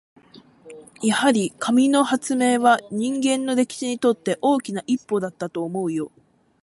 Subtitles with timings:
[1.03, 6.11] やっぱり、紙の発明は人類の歴史にとって大きな一歩だったと思うよ。